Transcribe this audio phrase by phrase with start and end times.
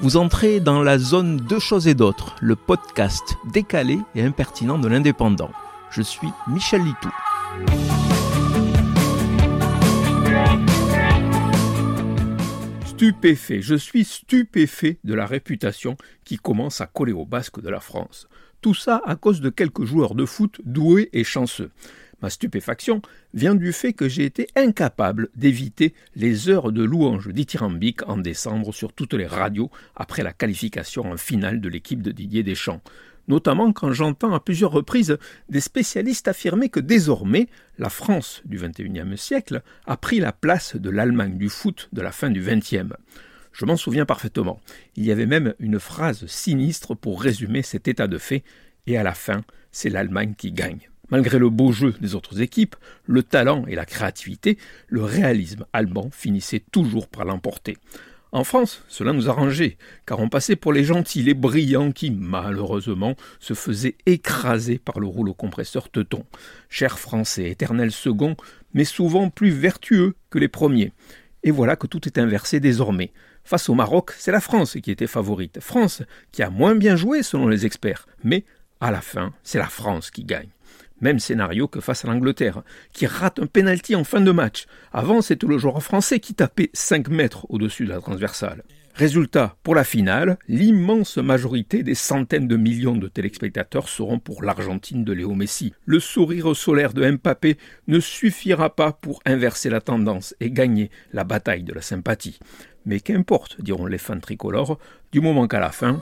[0.00, 4.88] Vous entrez dans la zone Deux choses et d'autres, le podcast décalé et impertinent de
[4.88, 5.52] l'indépendant.
[5.90, 7.10] Je suis Michel Litou.
[12.86, 17.80] Stupéfait, je suis stupéfait de la réputation qui commence à coller au basque de la
[17.80, 18.28] France.
[18.60, 21.70] Tout ça à cause de quelques joueurs de foot doués et chanceux.
[22.24, 23.02] Ma stupéfaction
[23.34, 28.72] vient du fait que j'ai été incapable d'éviter les heures de louanges dithyrambiques en décembre
[28.72, 32.80] sur toutes les radios après la qualification en finale de l'équipe de Didier Deschamps.
[33.28, 35.18] Notamment quand j'entends à plusieurs reprises
[35.50, 40.88] des spécialistes affirmer que désormais la France du XXIe siècle a pris la place de
[40.88, 42.94] l'Allemagne du foot de la fin du XXe.
[43.52, 44.62] Je m'en souviens parfaitement.
[44.96, 48.44] Il y avait même une phrase sinistre pour résumer cet état de fait,
[48.86, 50.88] et à la fin, c'est l'Allemagne qui gagne.
[51.10, 52.76] Malgré le beau jeu des autres équipes,
[53.06, 54.58] le talent et la créativité,
[54.88, 57.76] le réalisme allemand finissait toujours par l'emporter.
[58.34, 63.14] En France, cela nous arrangeait, car on passait pour les gentils, les brillants qui, malheureusement,
[63.38, 66.24] se faisaient écraser par le rouleau compresseur teuton.
[66.68, 68.36] Cher Français, éternel second,
[68.72, 70.90] mais souvent plus vertueux que les premiers.
[71.44, 73.12] Et voilà que tout est inversé désormais.
[73.44, 75.60] Face au Maroc, c'est la France qui était favorite.
[75.60, 78.44] France qui a moins bien joué selon les experts, mais
[78.80, 80.53] à la fin, c'est la France qui gagne.
[81.04, 82.62] Même scénario que face à l'Angleterre,
[82.94, 84.64] qui rate un penalty en fin de match.
[84.90, 88.62] Avant, c'était le joueur français qui tapait 5 mètres au-dessus de la transversale.
[88.94, 95.04] Résultat, pour la finale, l'immense majorité des centaines de millions de téléspectateurs seront pour l'Argentine
[95.04, 95.74] de Léo Messi.
[95.84, 101.24] Le sourire solaire de Mbappé ne suffira pas pour inverser la tendance et gagner la
[101.24, 102.38] bataille de la sympathie.
[102.86, 104.78] Mais qu'importe, diront les fans tricolores,
[105.12, 106.00] du moment qu'à la fin,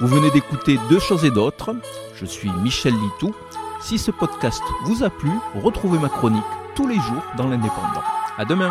[0.00, 1.74] Vous venez d'écouter Deux choses et d'autres.
[2.14, 3.34] Je suis Michel Litou.
[3.80, 6.44] Si ce podcast vous a plu, retrouvez ma chronique
[6.76, 8.02] tous les jours dans l'Indépendant.
[8.36, 8.70] À demain!